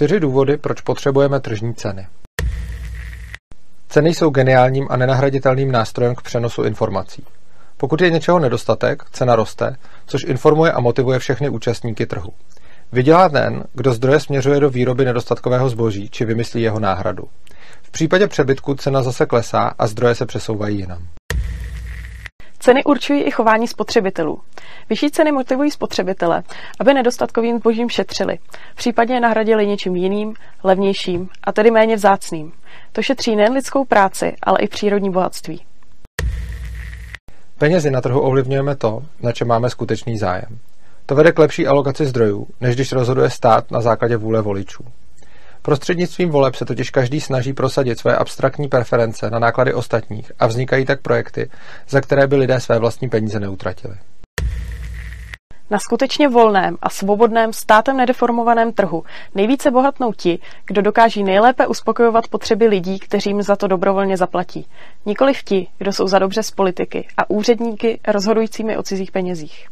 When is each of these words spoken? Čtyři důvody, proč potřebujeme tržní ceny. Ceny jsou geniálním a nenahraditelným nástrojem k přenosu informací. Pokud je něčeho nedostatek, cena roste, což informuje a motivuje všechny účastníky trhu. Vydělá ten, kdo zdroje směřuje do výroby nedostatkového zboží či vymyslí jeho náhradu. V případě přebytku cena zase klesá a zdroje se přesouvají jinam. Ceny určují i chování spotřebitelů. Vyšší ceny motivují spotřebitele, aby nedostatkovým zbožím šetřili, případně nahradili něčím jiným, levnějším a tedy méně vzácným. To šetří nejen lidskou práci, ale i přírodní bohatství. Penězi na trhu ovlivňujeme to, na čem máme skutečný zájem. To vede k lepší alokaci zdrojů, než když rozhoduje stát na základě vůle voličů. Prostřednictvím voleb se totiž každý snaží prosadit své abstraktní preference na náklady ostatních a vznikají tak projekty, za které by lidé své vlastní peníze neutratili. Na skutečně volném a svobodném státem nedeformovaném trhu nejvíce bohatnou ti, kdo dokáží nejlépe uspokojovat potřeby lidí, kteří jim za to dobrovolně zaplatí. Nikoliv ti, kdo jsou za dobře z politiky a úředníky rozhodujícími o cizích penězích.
Čtyři 0.00 0.20
důvody, 0.20 0.56
proč 0.56 0.80
potřebujeme 0.80 1.40
tržní 1.40 1.74
ceny. 1.74 2.06
Ceny 3.88 4.14
jsou 4.14 4.30
geniálním 4.30 4.86
a 4.90 4.96
nenahraditelným 4.96 5.72
nástrojem 5.72 6.14
k 6.14 6.22
přenosu 6.22 6.62
informací. 6.62 7.24
Pokud 7.76 8.00
je 8.00 8.10
něčeho 8.10 8.38
nedostatek, 8.38 9.02
cena 9.12 9.36
roste, 9.36 9.76
což 10.06 10.24
informuje 10.24 10.72
a 10.72 10.80
motivuje 10.80 11.18
všechny 11.18 11.48
účastníky 11.48 12.06
trhu. 12.06 12.32
Vydělá 12.92 13.28
ten, 13.28 13.64
kdo 13.74 13.92
zdroje 13.92 14.20
směřuje 14.20 14.60
do 14.60 14.70
výroby 14.70 15.04
nedostatkového 15.04 15.68
zboží 15.68 16.08
či 16.08 16.24
vymyslí 16.24 16.62
jeho 16.62 16.80
náhradu. 16.80 17.24
V 17.82 17.90
případě 17.90 18.28
přebytku 18.28 18.74
cena 18.74 19.02
zase 19.02 19.26
klesá 19.26 19.72
a 19.78 19.86
zdroje 19.86 20.14
se 20.14 20.26
přesouvají 20.26 20.78
jinam. 20.78 21.06
Ceny 22.60 22.84
určují 22.84 23.22
i 23.22 23.30
chování 23.30 23.68
spotřebitelů. 23.68 24.40
Vyšší 24.90 25.10
ceny 25.10 25.32
motivují 25.32 25.70
spotřebitele, 25.70 26.42
aby 26.80 26.94
nedostatkovým 26.94 27.58
zbožím 27.58 27.88
šetřili, 27.88 28.38
případně 28.74 29.20
nahradili 29.20 29.66
něčím 29.66 29.96
jiným, 29.96 30.34
levnějším 30.64 31.28
a 31.44 31.52
tedy 31.52 31.70
méně 31.70 31.96
vzácným. 31.96 32.52
To 32.92 33.02
šetří 33.02 33.36
nejen 33.36 33.52
lidskou 33.52 33.84
práci, 33.84 34.36
ale 34.42 34.58
i 34.58 34.68
přírodní 34.68 35.10
bohatství. 35.10 35.62
Penězi 37.58 37.90
na 37.90 38.00
trhu 38.00 38.20
ovlivňujeme 38.20 38.76
to, 38.76 39.02
na 39.22 39.32
čem 39.32 39.48
máme 39.48 39.70
skutečný 39.70 40.18
zájem. 40.18 40.58
To 41.06 41.14
vede 41.14 41.32
k 41.32 41.38
lepší 41.38 41.66
alokaci 41.66 42.06
zdrojů, 42.06 42.46
než 42.60 42.74
když 42.74 42.92
rozhoduje 42.92 43.30
stát 43.30 43.70
na 43.70 43.80
základě 43.80 44.16
vůle 44.16 44.42
voličů. 44.42 44.84
Prostřednictvím 45.62 46.30
voleb 46.30 46.54
se 46.54 46.64
totiž 46.64 46.90
každý 46.90 47.20
snaží 47.20 47.52
prosadit 47.52 47.98
své 47.98 48.16
abstraktní 48.16 48.68
preference 48.68 49.30
na 49.30 49.38
náklady 49.38 49.74
ostatních 49.74 50.32
a 50.38 50.46
vznikají 50.46 50.84
tak 50.84 51.00
projekty, 51.00 51.50
za 51.88 52.00
které 52.00 52.26
by 52.26 52.36
lidé 52.36 52.60
své 52.60 52.78
vlastní 52.78 53.08
peníze 53.08 53.40
neutratili. 53.40 53.94
Na 55.70 55.78
skutečně 55.78 56.28
volném 56.28 56.76
a 56.82 56.90
svobodném 56.90 57.52
státem 57.52 57.96
nedeformovaném 57.96 58.72
trhu 58.72 59.04
nejvíce 59.34 59.70
bohatnou 59.70 60.12
ti, 60.12 60.38
kdo 60.66 60.82
dokáží 60.82 61.24
nejlépe 61.24 61.66
uspokojovat 61.66 62.28
potřeby 62.28 62.66
lidí, 62.66 62.98
kteří 62.98 63.30
jim 63.30 63.42
za 63.42 63.56
to 63.56 63.66
dobrovolně 63.66 64.16
zaplatí. 64.16 64.66
Nikoliv 65.06 65.42
ti, 65.42 65.68
kdo 65.78 65.92
jsou 65.92 66.08
za 66.08 66.18
dobře 66.18 66.42
z 66.42 66.50
politiky 66.50 67.08
a 67.16 67.30
úředníky 67.30 68.00
rozhodujícími 68.08 68.76
o 68.76 68.82
cizích 68.82 69.12
penězích. 69.12 69.68